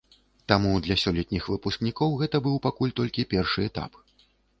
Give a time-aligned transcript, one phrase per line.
[0.51, 4.01] Таму для сёлетніх выпускнікоў гэта быў пакуль толькі першы этап.